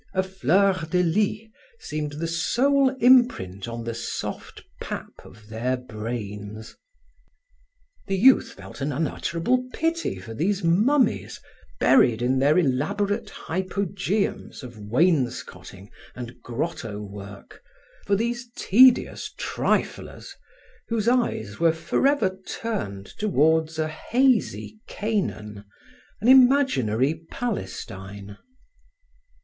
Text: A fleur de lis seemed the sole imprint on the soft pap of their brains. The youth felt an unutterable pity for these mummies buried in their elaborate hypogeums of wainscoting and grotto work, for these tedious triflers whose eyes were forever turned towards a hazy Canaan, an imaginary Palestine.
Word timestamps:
A 0.15 0.23
fleur 0.23 0.87
de 0.89 1.03
lis 1.03 1.47
seemed 1.77 2.13
the 2.13 2.25
sole 2.27 2.89
imprint 2.99 3.67
on 3.67 3.83
the 3.83 3.93
soft 3.93 4.63
pap 4.81 5.23
of 5.23 5.49
their 5.49 5.77
brains. 5.77 6.75
The 8.07 8.17
youth 8.17 8.53
felt 8.53 8.81
an 8.81 8.91
unutterable 8.91 9.67
pity 9.73 10.17
for 10.19 10.33
these 10.33 10.63
mummies 10.63 11.39
buried 11.79 12.23
in 12.23 12.39
their 12.39 12.57
elaborate 12.57 13.29
hypogeums 13.29 14.63
of 14.63 14.79
wainscoting 14.79 15.91
and 16.15 16.41
grotto 16.41 16.99
work, 16.99 17.61
for 18.07 18.15
these 18.15 18.49
tedious 18.57 19.31
triflers 19.37 20.35
whose 20.87 21.07
eyes 21.07 21.59
were 21.59 21.73
forever 21.73 22.39
turned 22.47 23.05
towards 23.05 23.77
a 23.77 23.87
hazy 23.87 24.79
Canaan, 24.87 25.63
an 26.19 26.27
imaginary 26.27 27.23
Palestine. 27.29 28.39